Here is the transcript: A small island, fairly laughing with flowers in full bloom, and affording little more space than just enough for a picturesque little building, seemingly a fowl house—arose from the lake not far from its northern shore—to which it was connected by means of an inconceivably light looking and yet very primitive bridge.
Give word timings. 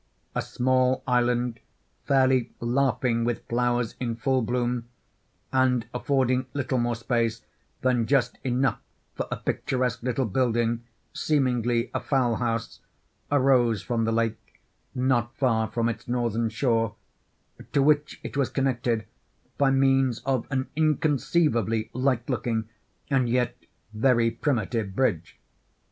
A 0.33 0.41
small 0.41 1.03
island, 1.05 1.59
fairly 2.05 2.53
laughing 2.59 3.23
with 3.23 3.47
flowers 3.47 3.93
in 3.99 4.15
full 4.15 4.41
bloom, 4.41 4.87
and 5.53 5.85
affording 5.93 6.47
little 6.55 6.79
more 6.79 6.95
space 6.95 7.43
than 7.81 8.07
just 8.07 8.39
enough 8.43 8.79
for 9.13 9.27
a 9.29 9.37
picturesque 9.37 10.01
little 10.01 10.25
building, 10.25 10.83
seemingly 11.13 11.91
a 11.93 11.99
fowl 11.99 12.37
house—arose 12.37 13.83
from 13.83 14.05
the 14.05 14.11
lake 14.11 14.59
not 14.95 15.35
far 15.35 15.67
from 15.67 15.87
its 15.87 16.07
northern 16.07 16.49
shore—to 16.49 17.81
which 17.83 18.19
it 18.23 18.35
was 18.35 18.49
connected 18.49 19.05
by 19.59 19.69
means 19.69 20.17
of 20.21 20.47
an 20.49 20.67
inconceivably 20.75 21.91
light 21.93 22.27
looking 22.27 22.67
and 23.11 23.29
yet 23.29 23.55
very 23.93 24.31
primitive 24.31 24.95
bridge. 24.95 25.37